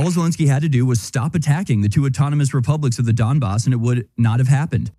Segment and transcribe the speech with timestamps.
[0.00, 3.66] All Zelensky had to do was stop attacking the two autonomous republics of the Donbass
[3.66, 4.90] and it would not have happened.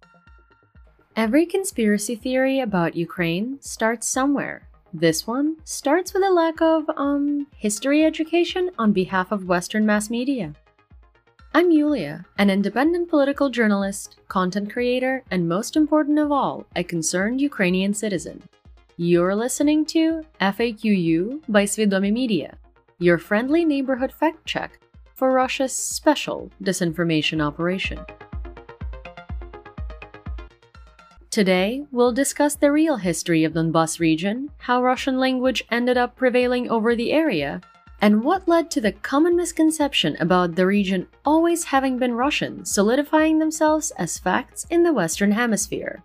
[1.15, 4.69] Every conspiracy theory about Ukraine starts somewhere.
[4.93, 10.11] This one starts with a lack of, um, history education on behalf of Western mass
[10.11, 10.53] media.
[11.55, 17.41] I'm Yulia, an independent political journalist, content creator, and most important of all, a concerned
[17.41, 18.43] Ukrainian citizen.
[18.97, 22.55] You're listening to FAQU by Svidomi Media,
[22.99, 24.80] your friendly neighborhood fact check
[25.21, 27.99] for Russia's special disinformation operation.
[31.29, 36.15] Today, we'll discuss the real history of the Donbas region, how Russian language ended up
[36.15, 37.61] prevailing over the area,
[38.01, 43.37] and what led to the common misconception about the region always having been Russian, solidifying
[43.37, 46.01] themselves as facts in the Western Hemisphere.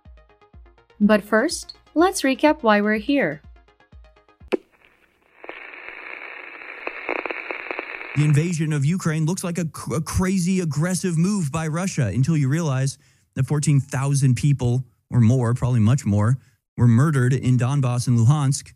[1.01, 3.41] But first, let's recap why we're here.
[8.17, 12.49] The invasion of Ukraine looks like a, a crazy, aggressive move by Russia until you
[12.49, 12.97] realize
[13.35, 16.39] that 14,000 people or more, probably much more,
[16.77, 18.73] were murdered in Donbass and Luhansk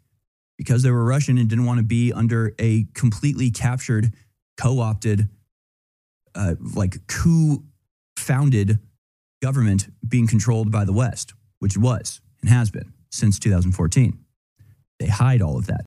[0.60, 4.14] because they were Russian and didn't want to be under a completely captured,
[4.58, 5.28] co opted,
[6.36, 7.64] uh, like coup
[8.18, 8.78] founded
[9.42, 14.20] government being controlled by the West, which was and has been since 2014.
[15.00, 15.84] They hide all of that.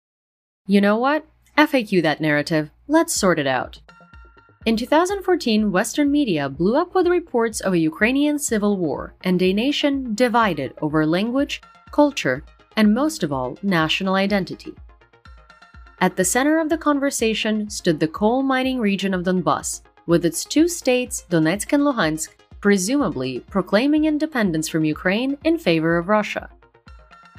[0.66, 1.24] You know what?
[1.56, 2.72] FAQ that narrative.
[2.86, 3.80] Let's sort it out.
[4.66, 9.52] In 2014, Western media blew up with reports of a Ukrainian civil war and a
[9.54, 12.44] nation divided over language, culture,
[12.76, 14.74] and most of all, national identity.
[16.00, 20.44] At the center of the conversation stood the coal mining region of Donbass, with its
[20.44, 26.50] two states, Donetsk and Luhansk, presumably proclaiming independence from Ukraine in favor of Russia.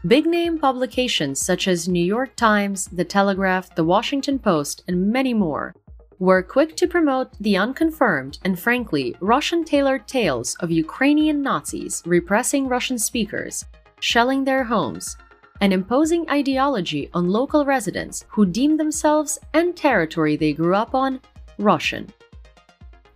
[0.08, 5.34] Big name publications such as New York Times, The Telegraph, The Washington Post, and many
[5.34, 5.74] more
[6.20, 12.68] were quick to promote the unconfirmed and frankly Russian tailored tales of Ukrainian Nazis repressing
[12.68, 13.66] Russian speakers,
[14.00, 15.18] shelling their homes,
[15.60, 21.20] and imposing ideology on local residents who deemed themselves and territory they grew up on
[21.58, 22.14] Russian.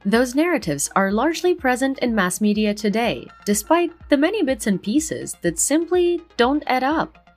[0.05, 5.35] Those narratives are largely present in mass media today, despite the many bits and pieces
[5.41, 7.29] that simply don't add up.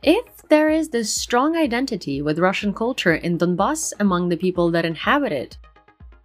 [0.00, 4.84] If there is this strong identity with Russian culture in Donbass among the people that
[4.84, 5.58] inhabit it,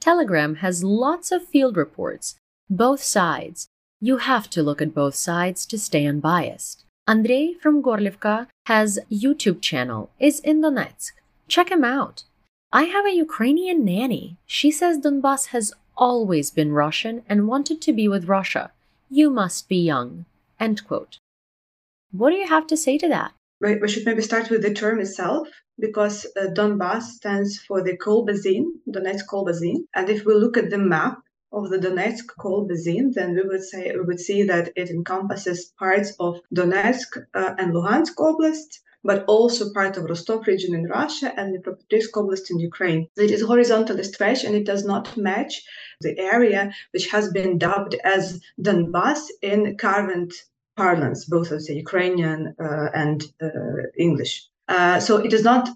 [0.00, 2.36] Telegram has lots of field reports,
[2.70, 3.68] both sides.
[4.00, 6.85] You have to look at both sides to stay unbiased.
[7.08, 11.12] Andrei from Gorlivka has YouTube channel, is in Donetsk.
[11.46, 12.24] Check him out.
[12.72, 14.38] I have a Ukrainian nanny.
[14.44, 18.72] She says Donbass has always been Russian and wanted to be with Russia.
[19.08, 20.24] You must be young.
[20.58, 21.18] End quote.
[22.10, 23.32] What do you have to say to that?
[23.60, 28.24] We should maybe start with the term itself because uh, Donbass stands for the coal
[28.24, 29.86] basin, Donetsk coal basin.
[29.94, 31.18] And if we look at the map,
[31.52, 35.72] of the Donetsk coal basin, then we would say we would see that it encompasses
[35.78, 41.32] parts of Donetsk uh, and Luhansk Oblast, but also part of Rostov region in Russia
[41.36, 43.08] and the Dnipropetrovsk Oblast in Ukraine.
[43.16, 45.62] It is horizontally stretched and it does not match
[46.00, 50.32] the area which has been dubbed as Donbass in current
[50.76, 53.48] parlance, both of the Ukrainian uh, and uh,
[53.96, 54.46] English.
[54.68, 55.68] Uh, so it is not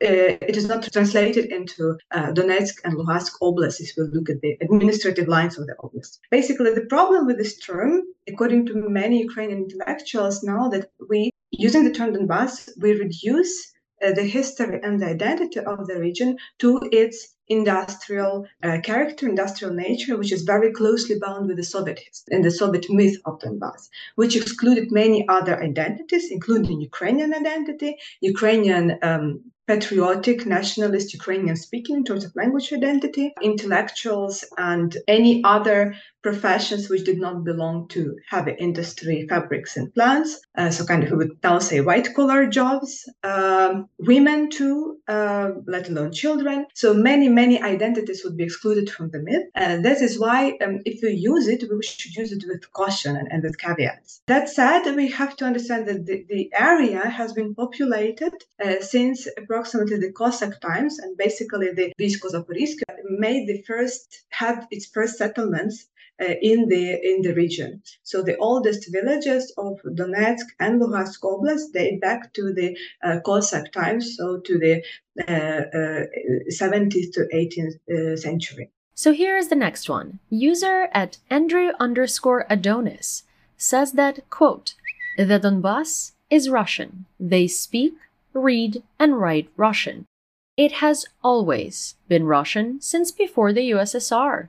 [0.00, 5.28] it is not translated into uh, Donetsk and Luhansk oblasts we look at the administrative
[5.28, 6.18] lines of the oblast.
[6.30, 11.84] Basically, the problem with this term, according to many Ukrainian intellectuals now, that we, using
[11.84, 16.80] the term Donbass, we reduce uh, the history and the identity of the region to
[16.90, 22.00] its industrial uh, character, industrial nature, which is very closely bound with the Soviet
[22.30, 28.98] and the Soviet myth of Donbass, which excluded many other identities, including Ukrainian identity, Ukrainian
[29.02, 36.90] um, patriotic, nationalist Ukrainian speaking in terms of language identity, intellectuals, and any other professions
[36.90, 40.30] which did not belong to heavy industry, fabrics, and plants.
[40.58, 45.50] Uh, so, kind of, we would now say white collar jobs, um, women too, uh,
[45.66, 46.66] let alone children.
[46.74, 49.46] So, many, many identities would be excluded from the myth.
[49.54, 53.16] And this is why, um, if we use it, we should use it with caution
[53.16, 54.20] and, and with caveats.
[54.26, 59.28] That said, we have to understand that the, the area has been populated uh, since
[59.64, 65.86] the Cossack times, and basically the Vizko Zaporiska made the first, had its first settlements
[66.20, 67.82] uh, in the in the region.
[68.02, 73.72] So the oldest villages of Donetsk and Luhansk Oblast date back to the uh, Cossack
[73.72, 74.82] times, so to the
[75.26, 76.06] uh,
[76.50, 78.70] 17th uh, to 18th uh, century.
[78.94, 80.18] So here is the next one.
[80.28, 83.22] User at Andrew underscore Adonis
[83.56, 84.74] says that, quote,
[85.16, 87.06] the Donbass is Russian.
[87.18, 87.94] They speak,
[88.32, 90.06] read, and write Russian.
[90.56, 94.48] It has always been Russian since before the USSR.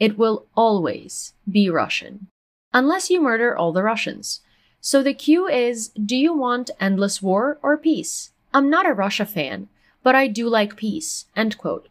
[0.00, 2.26] It will always be Russian.
[2.74, 4.40] Unless you murder all the Russians.
[4.80, 8.32] So the Q is Do you want endless war or peace?
[8.52, 9.68] I'm not a Russia fan,
[10.02, 11.26] but I do like peace.
[11.36, 11.88] End quote.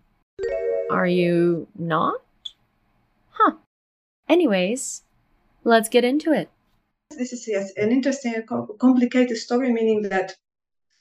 [0.89, 2.21] Are you not?
[3.29, 3.53] Huh.
[4.27, 5.03] Anyways,
[5.63, 6.49] let's get into it.
[7.17, 8.33] This is yes, an interesting,
[8.79, 10.35] complicated story, meaning that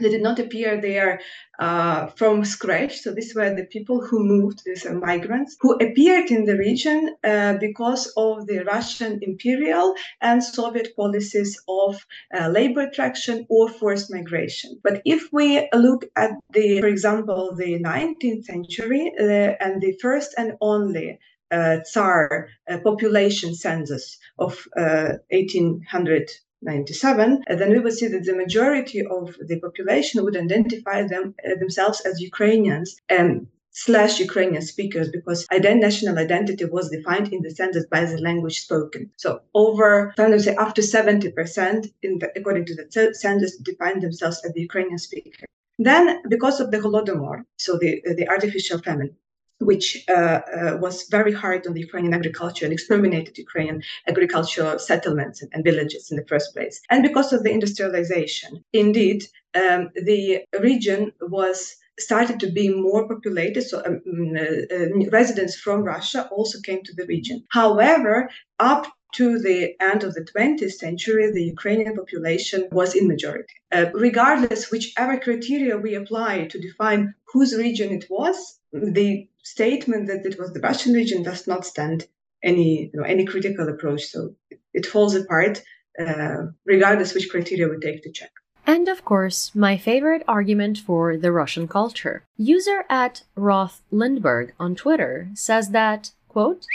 [0.00, 1.20] they did not appear there
[1.58, 3.00] uh, from scratch.
[3.00, 7.14] So these were the people who moved, these are migrants, who appeared in the region
[7.22, 11.96] uh, because of the Russian imperial and Soviet policies of
[12.34, 14.80] uh, labor attraction or forced migration.
[14.82, 20.34] But if we look at the, for example, the 19th century uh, and the first
[20.38, 21.18] and only
[21.50, 26.30] uh, Tsar uh, population census of 1800
[26.62, 31.58] 97, then we would see that the majority of the population would identify them uh,
[31.58, 37.50] themselves as Ukrainians and slash Ukrainian speakers because ident- national identity was defined in the
[37.50, 39.10] census by the language spoken.
[39.16, 44.02] So over, I would say, up to 70%, in the, according to the census, defined
[44.02, 45.46] themselves as the Ukrainian speaker.
[45.78, 49.16] Then, because of the Holodomor, so the, the artificial famine,
[49.60, 55.42] which uh, uh, was very hard on the Ukrainian agriculture and exterminated Ukrainian agricultural settlements
[55.42, 56.80] and, and, villages in the first place.
[56.90, 63.62] And because of the industrialization, indeed, um, the region was started to be more populated.
[63.62, 67.44] So um, mm, uh, uh, residents from Russia also came to the region.
[67.50, 73.54] However, up to the end of the 20th century, the Ukrainian population was in majority.
[73.72, 80.26] Uh, regardless whichever criteria we apply to define whose region it was, the statement that
[80.30, 82.06] it was the Russian region does not stand
[82.42, 84.02] any you know, any critical approach.
[84.04, 85.62] So it, it falls apart,
[85.98, 88.30] uh, regardless which criteria we take to check.
[88.66, 92.24] And of course, my favorite argument for the Russian culture.
[92.36, 96.66] User at Roth Lindberg on Twitter says that, quote,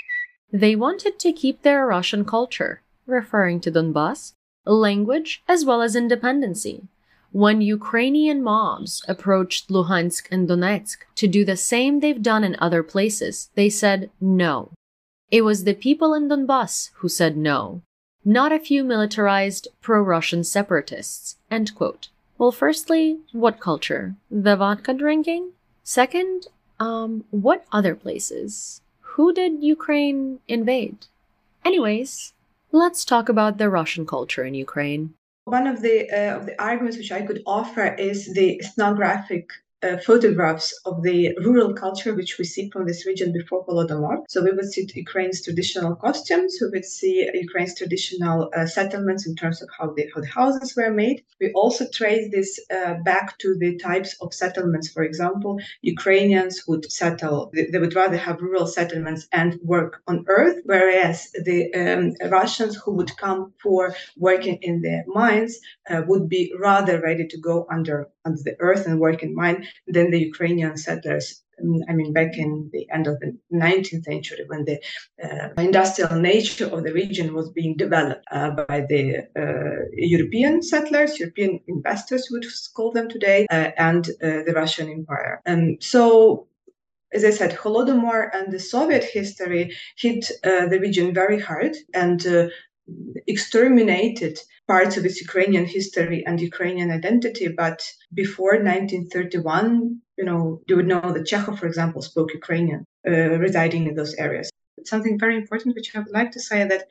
[0.51, 4.33] they wanted to keep their Russian culture, referring to Donbass,
[4.65, 6.83] language, as well as independency.
[7.35, 12.81] When Ukrainian mobs approached Luhansk and Donetsk to do the same they've done in other
[12.81, 14.71] places, they said no.
[15.31, 17.81] It was the people in Donbass who said no,
[18.23, 21.35] not a few militarized pro Russian separatists.
[22.37, 24.15] Well, firstly, what culture?
[24.31, 25.51] The vodka drinking?
[25.83, 26.47] Second,
[26.79, 28.79] um, what other places?
[29.01, 31.07] Who did Ukraine invade?
[31.65, 32.31] Anyways,
[32.71, 35.15] let's talk about the Russian culture in Ukraine.
[35.45, 39.49] One of the uh, of the arguments which I could offer is the ethnographic
[39.83, 44.23] uh, photographs of the rural culture which we see from this region before Holodomor.
[44.29, 49.35] So we would see Ukraine's traditional costumes, we would see Ukraine's traditional uh, settlements in
[49.35, 51.23] terms of how the, how the houses were made.
[51.39, 54.89] We also trace this uh, back to the types of settlements.
[54.89, 60.61] For example, Ukrainians would settle, they, would rather have rural settlements and work on earth,
[60.65, 66.53] whereas the um, Russians who would come for working in the mines uh, would be
[66.59, 70.77] rather ready to go under under the earth and work in mine than the Ukrainian
[70.77, 71.41] settlers.
[71.89, 74.77] I mean, back in the end of the 19th century, when the
[75.23, 81.17] uh, industrial nature of the region was being developed uh, by the uh, European settlers,
[81.17, 85.41] European investors, would call them today, uh, and uh, the Russian Empire.
[85.45, 86.47] And so
[87.13, 92.25] as I said, Holodomor and the Soviet history hit uh, the region very hard and
[92.27, 92.47] uh,
[93.27, 94.37] exterminated
[94.67, 97.47] parts of its Ukrainian history and Ukrainian identity.
[97.47, 97.79] But
[98.13, 103.87] before 1931, you know, you would know that Chekhov, for example, spoke Ukrainian, uh, residing
[103.87, 104.49] in those areas.
[104.83, 106.83] Something very important, which I would like to say, that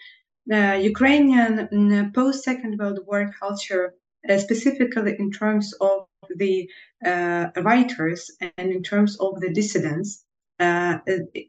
[0.52, 3.94] uh, Ukrainian mm, post Second World War culture,
[4.28, 6.68] uh, specifically in terms of the
[7.04, 10.24] uh, writers and in terms of the dissidents,
[10.60, 10.98] uh,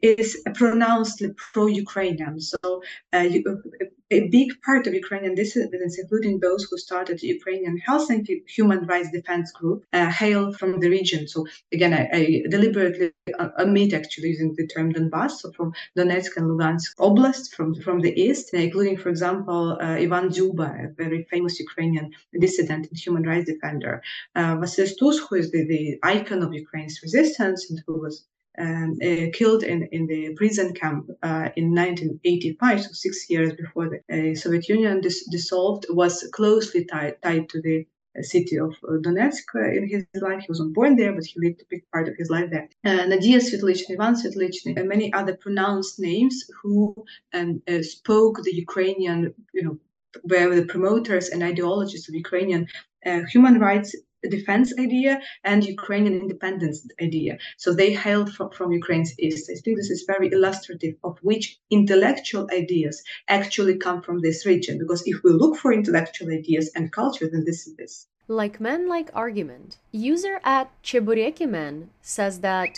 [0.02, 2.40] is pronounced pro-Ukrainian.
[2.40, 2.82] So
[3.14, 3.62] uh, you,
[4.10, 9.10] a big part of Ukrainian dissidents, including those who started the Ukrainian Helsinki Human Rights
[9.10, 11.26] Defense Group, uh, hail from the region.
[11.26, 16.36] So again, I, I deliberately uh, omit actually using the term Donbass, so from Donetsk
[16.36, 21.26] and Lugansk Oblast, from, from the east, including, for example, uh, Ivan Dzyuba, a very
[21.30, 24.02] famous Ukrainian dissident and human rights defender,
[24.36, 28.24] uh, Stus, who is the, the icon of Ukraine's resistance and who was
[28.58, 33.88] um, uh, killed in, in the prison camp uh, in 1985, so six years before
[33.90, 37.86] the uh, Soviet Union dis- dissolved, was closely tied, tied to the
[38.18, 39.44] uh, city of uh, Donetsk
[39.76, 40.40] in his life.
[40.40, 42.68] He wasn't born there, but he lived a big part of his life there.
[42.84, 46.94] Nadia Svetlychny, Ivan Svitlychny, and many other pronounced names who
[47.34, 49.78] um, spoke the Ukrainian, you know,
[50.24, 52.66] were the promoters and ideologists of Ukrainian
[53.06, 57.38] uh, human rights defense idea and Ukrainian independence idea.
[57.56, 59.50] So they hailed from, from Ukraine's east.
[59.50, 64.78] I think this is very illustrative of which intellectual ideas actually come from this region.
[64.78, 68.06] Because if we look for intellectual ideas and culture, then this is this.
[68.28, 72.70] Like men like argument, user at Cheburekimen says that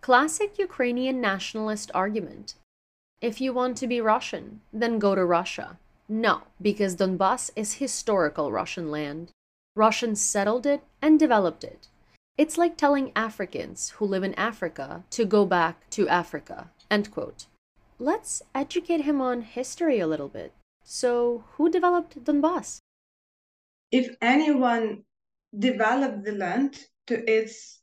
[0.00, 2.54] classic Ukrainian nationalist argument.
[3.20, 5.78] If you want to be Russian, then go to Russia.
[6.08, 9.32] No, because Donbass is historical Russian land.
[9.76, 11.88] Russians settled it and developed it.
[12.38, 16.70] It's like telling Africans who live in Africa to go back to Africa.
[16.90, 17.46] End quote.
[17.98, 20.52] Let's educate him on history a little bit.
[20.82, 22.78] So, who developed Donbass?
[23.92, 25.04] If anyone
[25.56, 26.78] developed the land
[27.08, 27.80] to its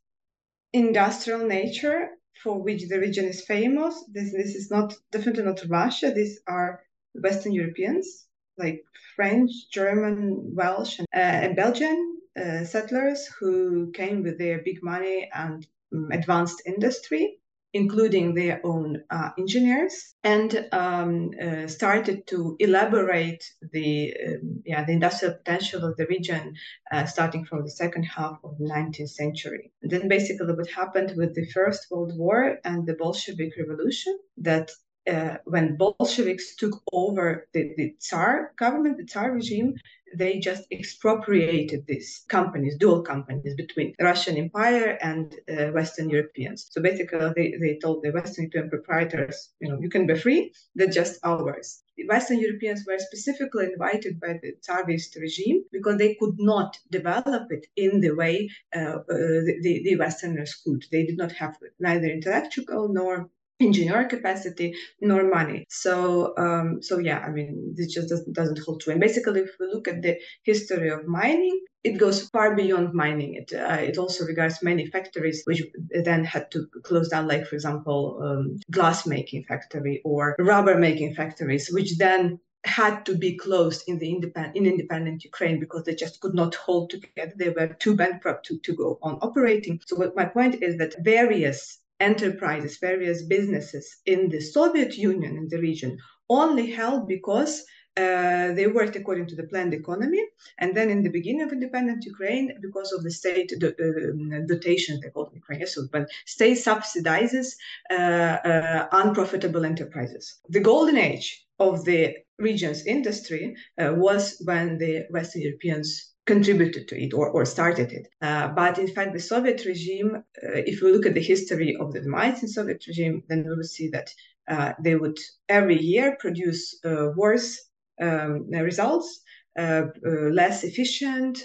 [0.74, 2.10] industrial nature,
[2.42, 6.12] for which the region is famous, this, this is not definitely not Russia.
[6.12, 6.82] These are
[7.14, 8.84] Western Europeans like
[9.16, 15.30] French, German, Welsh, and, uh, and Belgian uh, settlers who came with their big money
[15.34, 17.38] and um, advanced industry,
[17.74, 24.94] including their own uh, engineers, and um, uh, started to elaborate the um, yeah the
[24.94, 26.56] industrial potential of the region,
[26.92, 29.72] uh, starting from the second half of the 19th century.
[29.82, 34.72] And then basically, what happened with the First World War and the Bolshevik Revolution that
[35.10, 39.76] uh, when Bolsheviks took over the, the Tsar government, the Tsar regime,
[40.16, 46.68] they just expropriated these companies, dual companies between Russian Empire and uh, Western Europeans.
[46.70, 50.54] So basically, they, they told the Western European proprietors, you know, you can be free,
[50.76, 51.84] they're just ours.
[51.98, 57.52] The Western Europeans were specifically invited by the Tsarist regime because they could not develop
[57.52, 60.86] it in the way uh, uh, the, the Westerners could.
[60.92, 63.30] They did not have neither intellectual nor
[63.60, 68.82] engineer capacity nor money so um, so yeah i mean this just doesn't, doesn't hold
[68.82, 72.94] true and basically if we look at the history of mining it goes far beyond
[72.94, 75.62] mining it uh, it also regards many factories which
[76.04, 81.14] then had to close down like for example um, glass making factory or rubber making
[81.14, 85.96] factories which then had to be closed in the independent in independent Ukraine because they
[85.96, 87.34] just could not hold together.
[87.36, 89.82] They were too bankrupt to, to go on operating.
[89.86, 91.80] So what my point is that various
[92.10, 95.98] enterprises, various businesses in the Soviet Union in the region
[96.30, 97.64] only held because
[97.96, 100.24] uh, they worked according to the planned economy.
[100.58, 105.00] And then in the beginning of independent Ukraine, because of the state do- uh, dotation,
[105.00, 107.48] they called Ukraine, so when state subsidizes
[107.92, 110.26] uh, uh, unprofitable enterprises.
[110.50, 111.28] The golden age
[111.60, 112.02] of the
[112.40, 118.08] region's industry uh, was when the Western Europeans contributed to it or, or started it.
[118.22, 121.92] Uh, but in fact, the Soviet regime, uh, if we look at the history of
[121.92, 124.14] the demise in Soviet regime, then we will see that
[124.48, 125.18] uh, they would
[125.50, 127.60] every year produce uh, worse
[128.02, 129.22] um, results,
[129.58, 131.40] uh, uh, less efficient,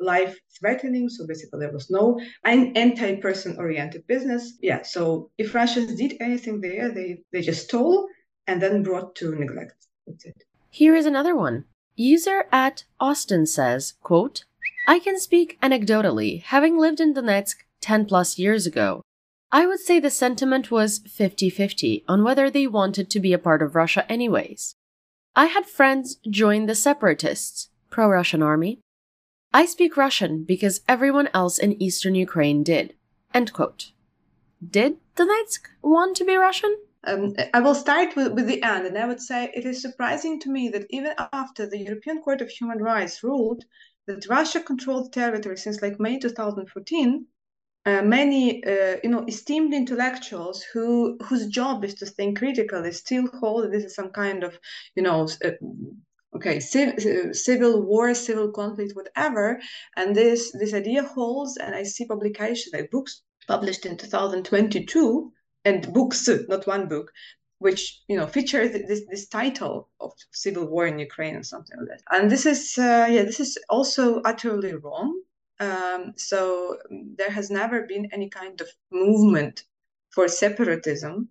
[0.00, 1.08] life threatening.
[1.08, 4.58] So basically, there was no anti person oriented business.
[4.60, 4.82] Yeah.
[4.82, 8.06] So if Russians did anything there, they, they just stole
[8.46, 9.86] and then brought to neglect.
[10.06, 10.44] That's it.
[10.70, 11.64] Here is another one.
[11.96, 14.44] User at Austin says, quote,
[14.86, 19.02] I can speak anecdotally, having lived in Donetsk 10 plus years ago.
[19.50, 23.38] I would say the sentiment was 50 50 on whether they wanted to be a
[23.38, 24.74] part of Russia, anyways.
[25.34, 28.80] I had friends join the separatists, pro Russian army.
[29.54, 32.94] I speak Russian because everyone else in eastern Ukraine did.
[33.32, 33.92] End quote.
[34.68, 36.76] Did Donetsk want to be Russian?
[37.06, 40.40] Um, I will start with, with the end, and I would say it is surprising
[40.40, 43.64] to me that even after the European Court of Human Rights ruled
[44.06, 47.26] that Russia controlled territory since like May 2014,
[47.86, 53.28] uh, many uh, you know esteemed intellectuals who whose job is to think critically still
[53.38, 54.58] hold this is some kind of
[54.96, 55.50] you know uh,
[56.34, 56.98] okay civ-
[57.36, 59.60] civil war civil conflict whatever.
[59.96, 65.32] And this this idea holds and i see publications like books published in 2022
[65.66, 67.12] and books not one book
[67.58, 71.88] which you know features this this title of civil war in ukraine or something like
[71.88, 72.02] that.
[72.10, 75.20] And this is uh, yeah this is also utterly wrong.
[75.58, 76.76] Um, so
[77.18, 79.64] there has never been any kind of movement
[80.10, 81.30] for separatism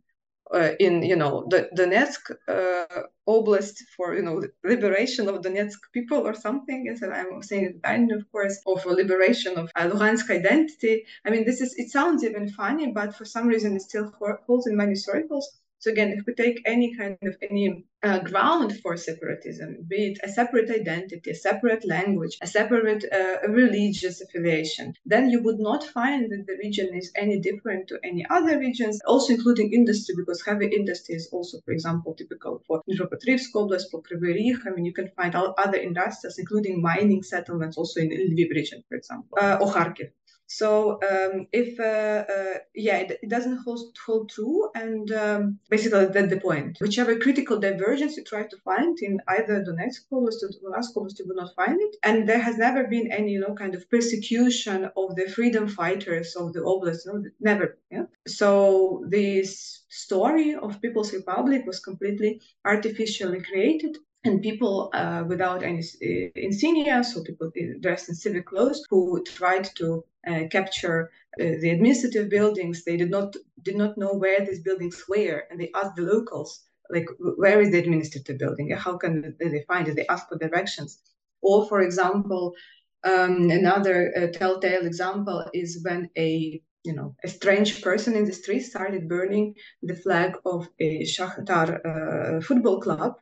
[0.53, 6.19] uh, in you know the Donetsk uh, oblast for you know liberation of Donetsk people
[6.19, 6.87] or something.
[6.89, 11.05] As I'm saying it of course, or for liberation of uh, Luhansk identity.
[11.25, 14.11] I mean, this is it sounds even funny, but for some reason it still
[14.47, 15.49] holds in many circles.
[15.85, 20.19] So again, if we take any kind of any uh, ground for separatism, be it
[20.23, 25.83] a separate identity, a separate language, a separate uh, religious affiliation, then you would not
[25.83, 30.41] find that the region is any different to any other regions, also including industry, because
[30.43, 34.93] heavy industry is also, for example, typical for Dnipropetrovsk Oblast, for Kryvyi I mean, you
[34.93, 39.59] can find all other industries, including mining settlements, also in Lviv region, for example, uh,
[39.61, 40.09] or Kharkiv.
[40.47, 46.05] So um, if uh, uh, yeah, it, it, doesn't hold, hold true, and um, basically
[46.05, 46.77] that's the point.
[46.79, 51.25] Whichever critical divergence you try to find in either Donetsk Oblast or Luhansk Oblast, you
[51.27, 51.95] will not find it.
[52.03, 56.35] And there has never been any you know kind of persecution of the freedom fighters
[56.35, 57.07] of the oblast.
[57.07, 57.77] No, never.
[57.91, 58.05] Yeah.
[58.27, 65.79] So this story of People's Republic was completely artificially created and people uh, without any
[65.79, 67.51] uh, insignia, so people
[67.81, 72.83] dressed in civic clothes, who tried to uh, capture uh, the administrative buildings.
[72.83, 76.63] They did not did not know where these buildings were, and they asked the locals,
[76.89, 78.71] like, where is the administrative building?
[78.71, 79.95] How can they find it?
[79.95, 80.99] They asked for directions.
[81.41, 82.53] Or, for example,
[83.03, 88.33] um, another uh, telltale example is when a you know a strange person in the
[88.33, 93.15] street started burning the flag of a Shakhtar uh, football club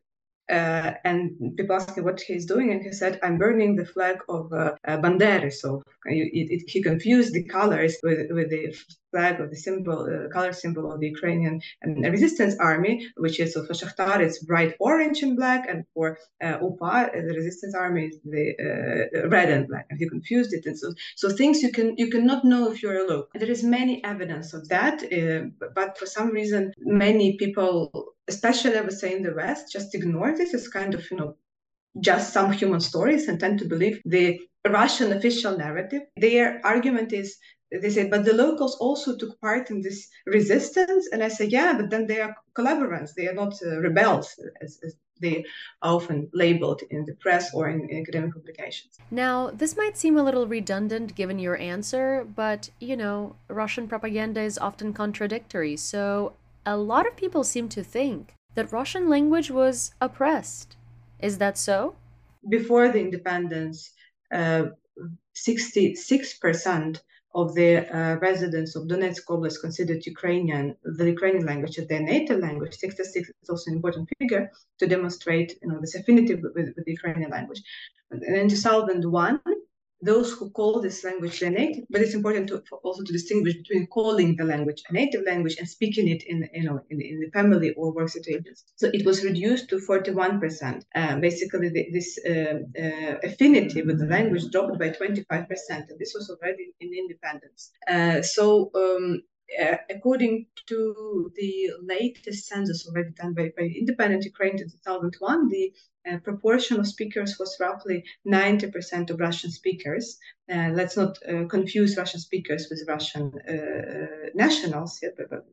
[0.49, 4.17] uh, and people asked him what he's doing, and he said, "I'm burning the flag
[4.27, 8.75] of uh, uh, Bandera." So it, it, he confused the colors with, with the
[9.11, 13.53] flag of the symbol, uh, color symbol of the Ukrainian and resistance army, which is
[13.53, 18.07] so for Shakhtar it's bright orange and black, and for uh, UPA the resistance army
[18.07, 19.85] is the uh, red and black.
[19.89, 23.05] And he confused it, and so so things you can you cannot know if you're
[23.05, 23.29] a local.
[23.33, 28.81] There is many evidence of that, uh, but for some reason many people especially I
[28.81, 31.35] would say in the West, just ignore this as kind of, you know,
[31.99, 36.03] just some human stories and tend to believe the Russian official narrative.
[36.17, 37.37] Their argument is
[37.81, 41.09] they say, but the locals also took part in this resistance.
[41.11, 43.13] And I say, yeah, but then they are collaborants.
[43.15, 45.45] They are not uh, rebels, as, as, they
[45.81, 48.97] are often labeled in the press or in, in academic publications.
[49.09, 54.41] Now, this might seem a little redundant given your answer, but you know, Russian propaganda
[54.41, 55.77] is often contradictory.
[55.77, 56.33] So
[56.65, 60.77] a lot of people seem to think that Russian language was oppressed.
[61.19, 61.95] Is that so?
[62.49, 63.91] Before the independence,
[64.33, 64.65] uh,
[65.35, 66.99] 66%
[67.35, 72.39] of the uh, residents of Donetsk Oblast considered Ukrainian, the Ukrainian language as their native
[72.39, 72.75] language.
[72.75, 76.91] 66 is also an important figure to demonstrate you know, this affinity with, with the
[76.91, 77.61] Ukrainian language.
[78.11, 79.41] And in 2001,
[80.03, 83.87] those who call this language their native, but it's important to also to distinguish between
[83.87, 87.31] calling the language a native language and speaking it in you know in, in the
[87.31, 88.63] family or work situations.
[88.75, 90.83] So it was reduced to 41%.
[90.95, 96.13] Uh, basically, the, this uh, uh, affinity with the language dropped by 25%, and this
[96.13, 97.71] was already in independence.
[97.87, 99.21] Uh, so um,
[99.61, 105.73] uh, according to the latest census already done by, by Independent Ukraine in 2001, the
[106.09, 110.17] uh, proportion of speakers was roughly 90% of Russian speakers.
[110.51, 114.99] Uh, let's not uh, confuse Russian speakers with Russian uh, nationals.
[115.01, 115.45] Yeah, but, but,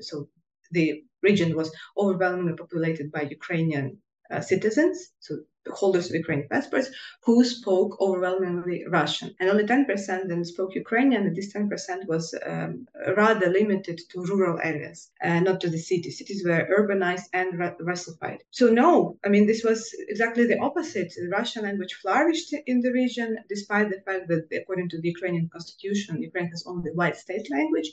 [0.00, 0.28] so
[0.70, 3.98] the region was overwhelmingly populated by Ukrainian
[4.40, 5.38] citizens, so
[5.72, 6.88] holders of Ukrainian passports
[7.24, 9.34] who spoke overwhelmingly Russian.
[9.38, 14.58] And only 10% then spoke Ukrainian, and this 10% was um, rather limited to rural
[14.62, 16.18] areas, uh, not to the cities.
[16.18, 18.42] Cities were urbanized and Russified.
[18.50, 21.12] So, no, I mean, this was exactly the opposite.
[21.16, 25.48] The Russian language flourished in the region, despite the fact that, according to the Ukrainian
[25.48, 27.90] constitution, Ukraine has only white state language.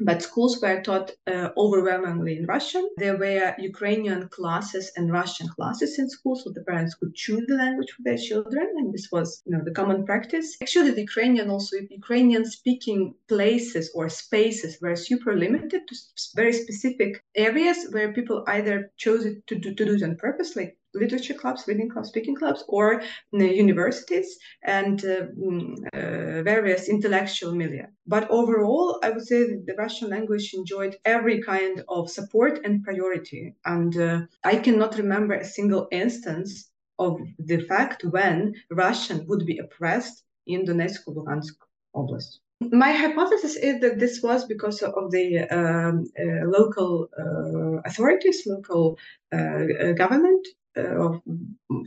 [0.00, 2.88] But schools were taught uh, overwhelmingly in Russian.
[2.96, 7.56] There were Ukrainian classes and Russian classes in schools, so the parents could choose the
[7.56, 10.56] language for their children, and this was, you know, the common practice.
[10.62, 15.94] Actually, the Ukrainian also Ukrainian-speaking places or spaces were super limited to
[16.34, 20.76] very specific areas where people either chose to do, to do it on purpose, like
[20.94, 27.86] literature clubs, reading clubs, speaking clubs, or universities and uh, mm, uh, various intellectual milieu.
[28.06, 32.82] But overall, I would say that the Russian language enjoyed every kind of support and
[32.82, 33.54] priority.
[33.64, 39.58] And uh, I cannot remember a single instance of the fact when Russian would be
[39.58, 41.56] oppressed in Donetsk Luhansk
[41.96, 42.40] Oblast.
[42.60, 48.98] My hypothesis is that this was because of the um, uh, local uh, authorities, local
[49.32, 51.20] uh, government, uh, of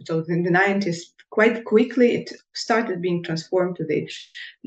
[0.05, 0.97] so in the 90s
[1.29, 4.07] quite quickly it started being transformed to the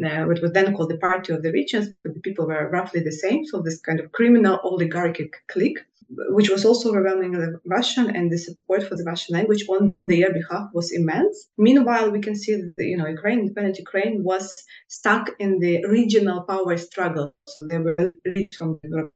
[0.04, 3.00] uh, what was then called the party of the regions but the people were roughly
[3.00, 8.30] the same so this kind of criminal oligarchic clique which was also overwhelmingly Russian, and
[8.30, 11.48] the support for the Russian language on their behalf was immense.
[11.58, 16.42] Meanwhile, we can see that you know Ukraine, independent Ukraine, was stuck in the regional
[16.42, 17.34] power struggle.
[17.48, 18.12] So there were
[18.56, 19.10] from the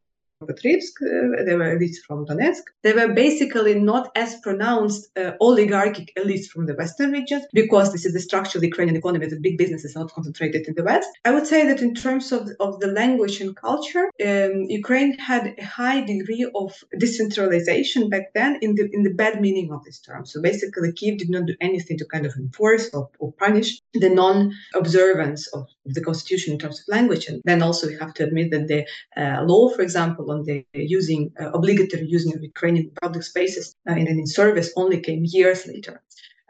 [0.47, 2.63] Petrivsk, uh, they were elites from Donetsk.
[2.83, 8.05] They were basically not as pronounced uh, oligarchic elites from the Western regions because this
[8.07, 10.85] is the structure of the Ukrainian economy that big business is not concentrated in the
[10.85, 11.09] West.
[11.25, 15.55] I would say that in terms of, of the language and culture, um, Ukraine had
[15.59, 20.01] a high degree of decentralization back then in the in the bad meaning of this
[20.01, 20.25] term.
[20.25, 24.09] So basically, Kiev did not do anything to kind of enforce or, or punish the
[24.09, 27.27] non-observance of the constitution in terms of language.
[27.27, 28.87] And then also we have to admit that the
[29.21, 33.93] uh, law, for example, on the using uh, obligatory using of Ukrainian public spaces uh,
[33.93, 36.03] and in service only came years later.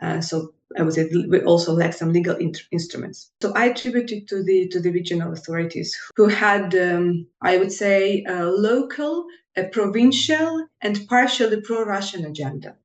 [0.03, 2.37] Uh, so I would say we also lack some legal
[2.71, 3.33] instruments.
[3.43, 7.73] So I attribute it to the to the regional authorities who had, um, I would
[7.73, 9.27] say, a local,
[9.57, 12.77] a provincial, and partially pro-Russian agenda,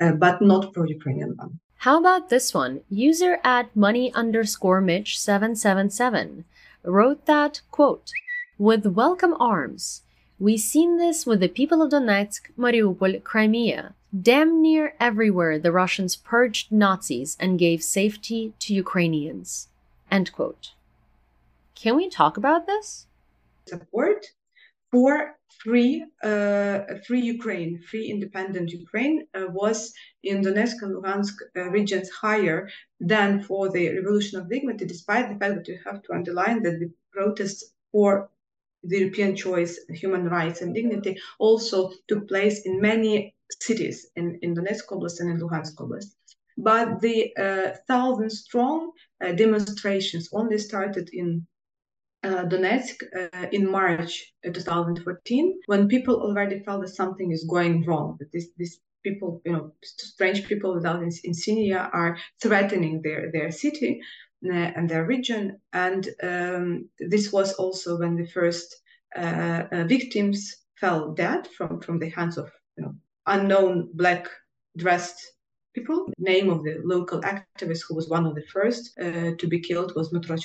[0.00, 1.60] uh, but not pro-Ukrainian one.
[1.78, 2.80] How about this one?
[2.88, 6.44] User at money underscore Mitch seven seven seven
[6.82, 8.10] wrote that quote
[8.58, 10.02] with welcome arms
[10.38, 13.94] we seen this with the people of Donetsk, Mariupol, Crimea.
[14.18, 19.68] Damn near everywhere the Russians purged Nazis and gave safety to Ukrainians.
[20.10, 20.72] End quote.
[21.74, 23.06] Can we talk about this?
[23.66, 24.26] Support
[24.90, 29.92] for free, uh, free Ukraine, free independent Ukraine uh, was
[30.22, 32.68] in Donetsk and Luhansk uh, regions higher
[33.00, 36.78] than for the revolution of dignity, despite the fact that you have to underline that
[36.80, 38.30] the protests for
[38.84, 44.54] the European choice, human rights and dignity also took place in many cities in, in
[44.54, 46.14] Donetsk Oblast and in Luhansk Oblast.
[46.58, 48.92] But the uh, thousand strong
[49.22, 51.46] uh, demonstrations only started in
[52.22, 58.16] uh, Donetsk uh, in March 2014, when people already felt that something is going wrong,
[58.18, 64.00] that this, these people, you know, strange people without insignia are threatening their, their city
[64.42, 65.60] and their region.
[65.72, 68.74] And um, this was also when the first
[69.16, 72.94] uh, uh, victims fell dead from, from the hands of you know,
[73.26, 74.28] unknown black
[74.76, 75.18] dressed
[75.76, 75.98] people.
[76.18, 79.60] The name of the local activist who was one of the first uh, to be
[79.68, 80.36] killed was Dmytro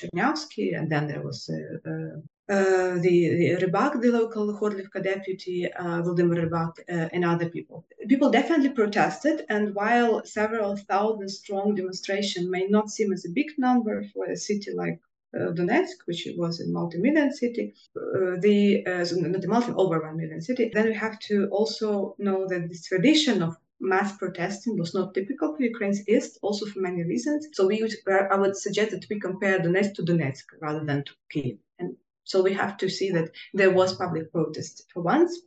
[0.78, 2.18] and then there was uh, uh,
[2.56, 7.86] uh, the, the Rybak, the local Horlivka deputy, uh, Vladimir Rybak, uh, and other people.
[8.10, 13.50] People definitely protested, and while several thousand strong demonstration may not seem as a big
[13.58, 15.00] number for a city like
[15.34, 20.02] uh, Donetsk, which was a multi-million city, uh, the uh, so not a multi over
[20.02, 20.70] one million city.
[20.74, 25.56] Then we have to also know that this tradition of mass protesting was not typical
[25.56, 27.48] for Ukraine's east, also for many reasons.
[27.54, 31.58] So we I would suggest that we compare Donetsk to Donetsk rather than to Kiev.
[31.80, 35.40] And so we have to see that there was public protest for once.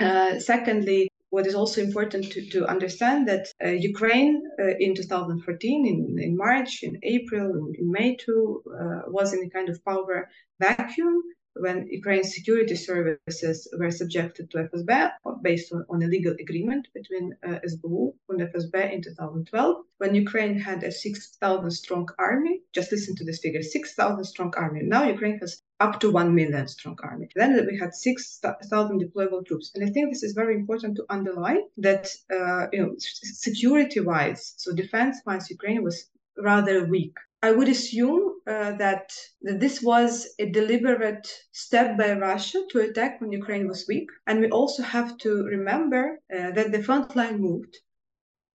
[0.00, 5.86] Uh, secondly, what is also important to, to understand that uh, Ukraine uh, in 2014,
[5.86, 9.84] in, in March, in April, in, in May too, uh, was in a kind of
[9.84, 10.28] power
[10.60, 11.22] vacuum
[11.54, 15.10] when Ukraine's security services were subjected to FSB
[15.42, 20.58] based on, on a legal agreement between uh, SBU and FSB in 2012, when Ukraine
[20.58, 22.60] had a 6,000 strong army.
[22.72, 24.80] Just listen to this figure 6,000 strong army.
[24.82, 27.28] Now Ukraine has up to 1 million strong army.
[27.34, 29.70] Then we had 6,000 deployable troops.
[29.74, 34.54] And I think this is very important to underline that, uh, you know, security wise,
[34.56, 37.16] so defense wise, Ukraine was rather weak.
[37.46, 43.20] I would assume uh, that, that this was a deliberate step by Russia to attack
[43.20, 44.08] when Ukraine was weak.
[44.26, 47.74] And we also have to remember uh, that the front line moved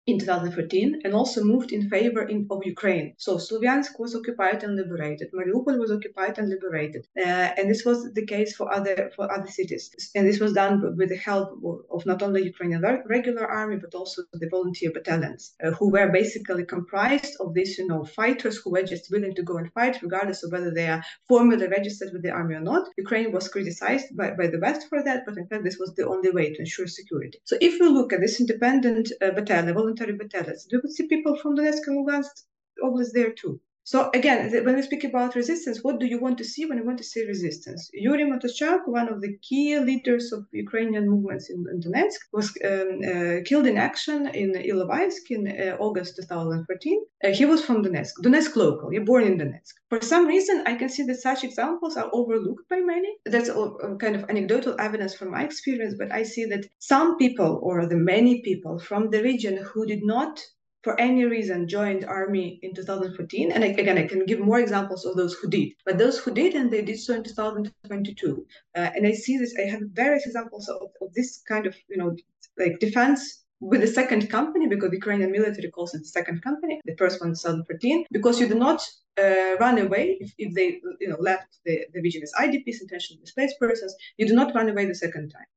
[0.07, 3.15] in 2014 and also moved in favor in, of Ukraine.
[3.17, 5.33] So Sloviansk was occupied and liberated.
[5.33, 9.47] Mariupol was occupied and liberated, uh, and this was the case for other for other
[9.47, 9.91] cities.
[10.15, 11.49] And this was done with the help
[11.91, 16.65] of not only Ukrainian regular army but also the volunteer battalions, uh, who were basically
[16.65, 20.43] comprised of these, you know, fighters who were just willing to go and fight, regardless
[20.43, 22.89] of whether they are formally registered with the army or not.
[22.99, 26.07] Ukraine was criticized by, by the West for that, but in fact, this was the
[26.07, 27.39] only way to ensure security.
[27.45, 31.57] So if we look at this independent uh, battalion, voluntary battalions, would see people from
[31.57, 32.45] Donetsk and Lugansk
[32.83, 33.61] always there too.
[33.87, 36.87] So again, when we speak about resistance, what do you want to see when you
[36.87, 37.91] want to see resistance?
[37.93, 43.01] Yuri Matushchak, one of the key leaders of Ukrainian movements in, in Donetsk, was um,
[43.11, 47.05] uh, killed in action in Ilovaisk in uh, August 2014.
[47.23, 49.75] Uh, he was from Donetsk, Donetsk local, he born in Donetsk.
[49.91, 53.11] For some reason, I can see that such examples are overlooked by many.
[53.27, 57.61] That's a, kind of anecdotal evidence from my experience, but I see that some people
[57.63, 60.41] or the many people from the region who did not
[60.85, 65.17] for any reason joined army in 2014 and again i can give more examples of
[65.17, 65.73] those who did.
[65.87, 69.55] But those who did and they did so in 2022 uh, and i see this
[69.59, 72.15] i have various examples of, of this kind of you know
[72.59, 76.81] like defense with the second company because the Ukrainian military calls it the second company,
[76.85, 78.81] the first one 2014, because you do not
[79.19, 83.59] uh, run away if, if they you know left the, the as IDPs, intentionally displaced
[83.59, 85.51] persons, you do not run away the second time.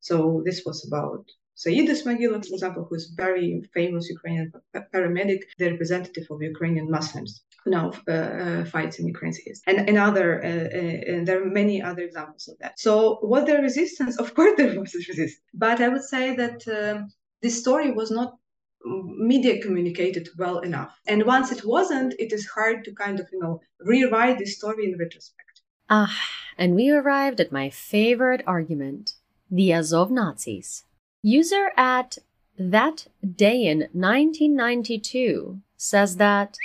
[0.00, 4.52] So this was about Said Ismagilov, for example, who is very famous Ukrainian
[4.94, 9.88] paramedic, the representative of Ukrainian Muslims who now uh, uh, fights in Ukraine's east, and,
[9.88, 12.78] and other, uh, uh, and there are many other examples of that.
[12.78, 14.18] So, what the resistance?
[14.22, 17.12] Of course, there was resistance, but I would say that um,
[17.42, 18.36] this story was not
[18.84, 23.40] media communicated well enough, and once it wasn't, it is hard to kind of you
[23.40, 25.60] know rewrite the story in retrospect.
[25.88, 26.18] Ah,
[26.58, 29.14] and we arrived at my favorite argument:
[29.50, 30.84] the Azov Nazis.
[31.22, 32.18] User at
[32.58, 36.56] that day in 1992 says that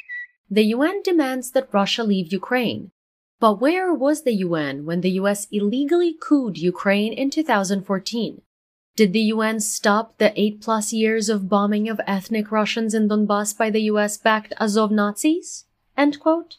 [0.49, 2.91] the UN demands that Russia leave Ukraine.
[3.39, 8.41] But where was the UN when the US illegally couped Ukraine in 2014?
[8.95, 13.55] Did the UN stop the eight plus years of bombing of ethnic Russians in Donbass
[13.55, 15.65] by the US backed Azov Nazis?
[15.95, 16.57] End quote.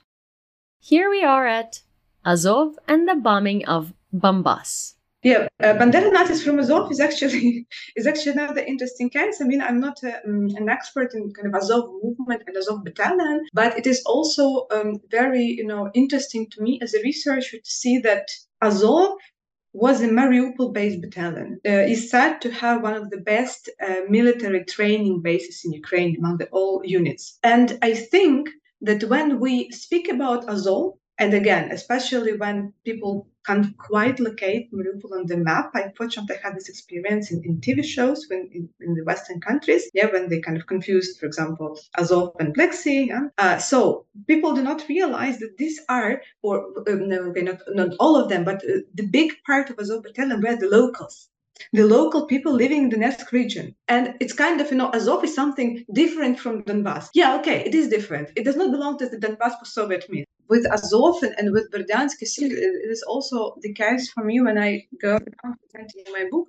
[0.79, 1.83] Here we are at
[2.25, 4.95] Azov and the bombing of Bambas.
[5.25, 9.41] Yeah, uh, Bandera Nazis from Azov is actually is actually another interesting case.
[9.41, 13.47] I mean, I'm not um, an expert in kind of Azov movement and Azov battalion,
[13.53, 17.71] but it is also um, very you know interesting to me as a researcher to
[17.71, 18.29] see that
[18.63, 19.19] Azov
[19.73, 21.61] was a Mariupol-based battalion.
[21.67, 26.17] Uh, is said to have one of the best uh, military training bases in Ukraine
[26.17, 27.39] among the all units.
[27.43, 28.49] And I think
[28.81, 35.13] that when we speak about Azov, and again, especially when people can't quite locate Mariupol
[35.13, 35.71] on the map.
[35.75, 39.91] I unfortunately had this experience in, in TV shows when in, in, the Western countries,
[39.95, 43.09] yeah, when they kind of confused, for example, Azov and Black Sea.
[43.09, 43.29] Yeah?
[43.39, 47.95] Uh, so people do not realize that these are, or um, no, okay, not, not
[47.99, 51.31] all of them, but uh, the big part of Azov battalion were the locals
[51.73, 53.75] the local people living in the Donetsk region.
[53.89, 57.09] And it's kind of, you know, Azov is something different from Donbass.
[57.15, 58.31] Yeah, okay, it is different.
[58.37, 62.17] It does not belong to the Donbass post-Soviet myth with Azov and and with Berdyansk,
[62.21, 66.49] it is also the case for me when I go in my book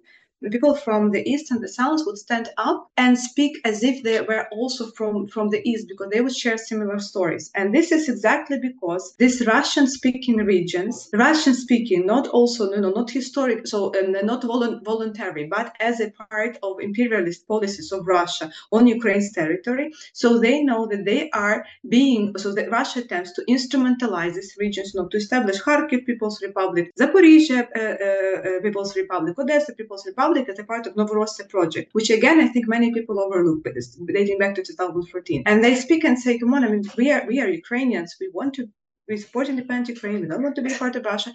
[0.51, 4.21] people from the east and the south would stand up and speak as if they
[4.21, 7.51] were also from from the east because they would share similar stories.
[7.55, 12.91] And this is exactly because these russian speaking regions russian speaking not also no no
[12.91, 18.07] not historic so um, not volu- voluntary but as a part of imperialist policies of
[18.07, 19.91] russia on ukraine's territory.
[20.13, 24.93] So they know that they are being so that russia attempts to instrumentalize these regions
[24.95, 30.28] not to establish kharkiv people's republic zaporizhia uh, uh, uh, people's republic odessa people's republic
[30.29, 33.73] Republic as a part of Novorossiya project, which again I think many people overlook, but
[33.75, 35.43] it's dating back to 2014.
[35.45, 38.15] And they speak and say, "Come on, I mean, we are we are Ukrainians.
[38.19, 38.69] We want to
[39.07, 40.21] we support independent Ukraine.
[40.21, 41.33] We don't want to be part of Russia."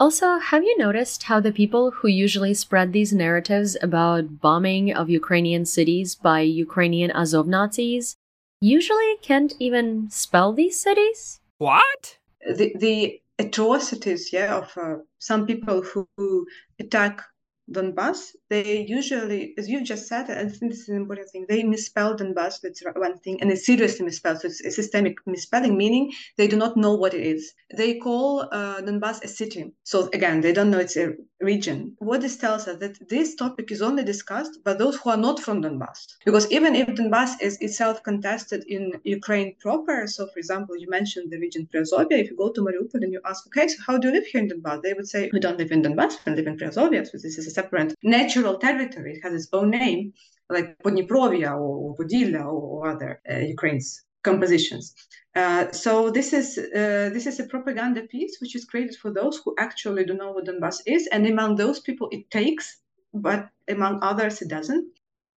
[0.00, 5.08] Also, have you noticed how the people who usually spread these narratives about bombing of
[5.08, 8.16] Ukrainian cities by Ukrainian Azov Nazis
[8.60, 11.40] usually can't even spell these cities?
[11.58, 12.18] What?
[12.58, 12.96] The the
[13.38, 16.46] atrocities yeah of uh, some people who, who
[16.78, 17.22] attack
[17.70, 21.62] Donbass, they usually, as you just said, I think this is an important thing, they
[21.62, 24.40] misspell Donbass, that's one thing, and it's seriously misspelled.
[24.40, 27.52] So it's a systemic misspelling, meaning they do not know what it is.
[27.74, 29.72] They call uh, Donbass a city.
[29.82, 31.94] So again, they don't know it's a region.
[31.98, 35.40] What this tells us that this topic is only discussed by those who are not
[35.40, 36.06] from Donbass.
[36.24, 41.30] Because even if Donbass is itself contested in Ukraine proper, so for example, you mentioned
[41.30, 44.08] the region Priazovia, if you go to Mariupol and you ask, okay, so how do
[44.08, 44.82] you live here in Donbass?
[44.82, 47.46] They would say, we don't live in Donbass, we live in Priazovia, so this is
[47.46, 49.10] a separate natural territory.
[49.14, 50.12] It has its own name.
[50.50, 54.94] like Podniprovia or Podillia or, or other uh, Ukraine's compositions.
[55.34, 59.40] Uh, so this is uh, this is a propaganda piece which is created for those
[59.42, 62.66] who actually don't know what Donbass is, and among those people it takes,
[63.12, 64.86] but among others it doesn't.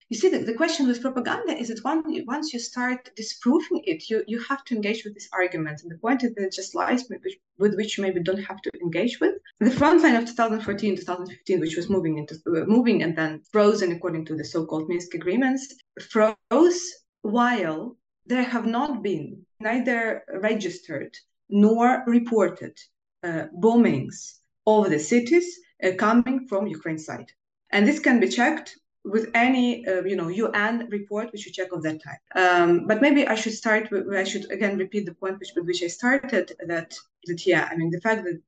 [0.10, 4.10] You see, the, the question with propaganda is that one, once you start disproving it,
[4.10, 5.84] you, you have to engage with these arguments.
[5.84, 8.72] And the point is that it just lies with, which you maybe don't have to
[8.82, 9.36] engage with.
[9.60, 13.91] The front line of 2014, 2015, which was moving into uh, moving and then frozen
[13.91, 16.82] according to the so-called Minsk agreements, froze
[17.22, 21.17] while there have not been neither registered
[21.50, 22.78] nor reported
[23.24, 27.30] uh, bombings of the cities uh, coming from Ukraine side.
[27.72, 28.78] And this can be checked
[29.10, 32.22] with any uh, you know UN report which you check of that type.
[32.36, 35.65] Um, but maybe I should start with I should again repeat the point which with
[35.65, 36.93] which I started that
[37.28, 38.39] that yeah I mean the fact that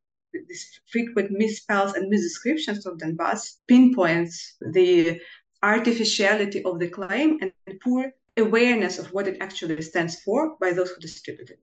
[0.48, 5.20] this frequent misspells and misdescriptions of Donbass pinpoints the
[5.64, 10.92] artificiality of the claim and poor awareness of what it actually stands for by those
[10.92, 11.60] who distribute it.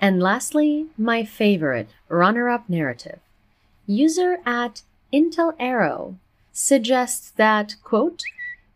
[0.00, 3.20] And lastly, my favorite runner up narrative.
[3.86, 4.82] User at
[5.12, 6.18] Intel Arrow
[6.56, 8.22] suggests that, quote,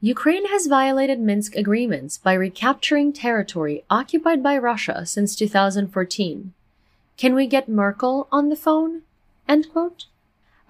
[0.03, 6.53] Ukraine has violated Minsk agreements by recapturing territory occupied by Russia since 2014.
[7.17, 9.03] Can we get Merkel on the phone?
[9.49, 10.07] End quote.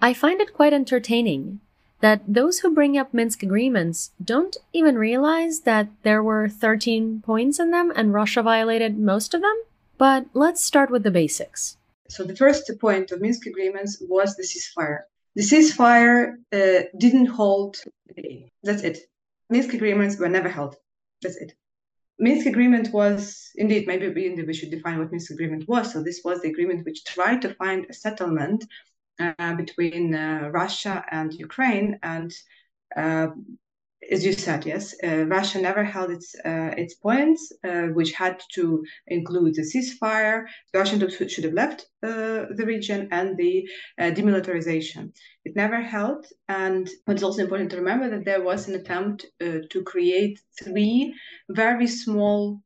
[0.01, 1.59] I find it quite entertaining
[1.99, 7.59] that those who bring up Minsk agreements don't even realize that there were 13 points
[7.59, 9.55] in them and Russia violated most of them.
[9.97, 11.77] But let's start with the basics.
[12.09, 15.03] So, the first point of Minsk agreements was the ceasefire.
[15.35, 17.77] The ceasefire uh, didn't hold.
[18.63, 18.99] That's it.
[19.49, 20.75] Minsk agreements were never held.
[21.21, 21.53] That's it.
[22.19, 25.91] Minsk agreement was indeed maybe we, we should define what Minsk agreement was.
[25.91, 28.65] So this was the agreement which tried to find a settlement
[29.19, 32.33] uh, between uh, Russia and Ukraine, and
[32.95, 33.27] uh,
[34.09, 38.41] as you said, yes, uh, Russia never held its uh, its points, uh, which had
[38.53, 40.45] to include the ceasefire.
[40.73, 43.67] Russia should have left the region and the
[43.99, 45.11] demilitarization.
[45.45, 49.83] It never held, and it's also important to remember that there was an attempt to
[49.83, 51.13] create three
[51.49, 52.61] very small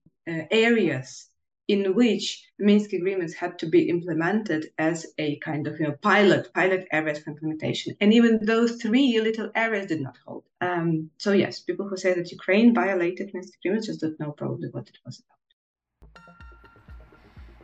[0.52, 1.30] areas
[1.68, 6.54] in which Minsk agreements had to be implemented as a kind of you know pilot
[6.54, 10.44] pilot areas for implementation, and even those three little areas did not hold.
[10.62, 14.70] Um, so yes, people who say that Ukraine violated Minsk agreements just don't know probably
[14.70, 15.36] what it was about.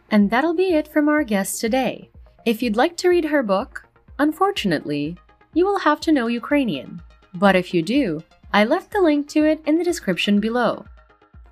[0.09, 2.09] And that'll be it from our guest today.
[2.45, 3.87] If you'd like to read her book,
[4.19, 5.15] unfortunately,
[5.53, 7.01] you will have to know Ukrainian.
[7.35, 10.85] But if you do, I left the link to it in the description below.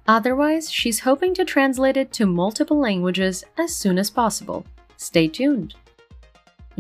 [0.10, 4.66] Otherwise, she's hoping to translate it to multiple languages as soon as possible.
[4.98, 5.76] Stay tuned.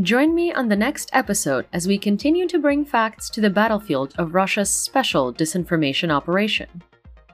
[0.01, 4.15] Join me on the next episode as we continue to bring facts to the battlefield
[4.17, 6.67] of Russia's special disinformation operation.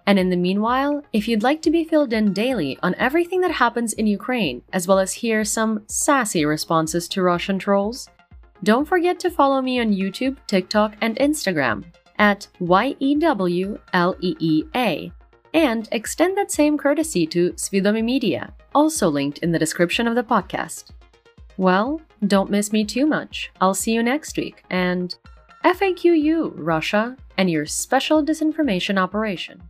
[0.05, 3.51] And in the meanwhile, if you'd like to be filled in daily on everything that
[3.51, 8.09] happens in Ukraine, as well as hear some sassy responses to Russian trolls,
[8.63, 11.85] don't forget to follow me on YouTube, TikTok, and Instagram
[12.17, 13.21] at YEWLEEA
[15.55, 20.23] and extend that same courtesy to Svidomi Media, also linked in the description of the
[20.23, 20.91] podcast.
[21.55, 23.51] Well, don't miss me too much.
[23.61, 25.15] I'll see you next week, and
[25.63, 29.63] FAQU, Russia, and your special disinformation operation.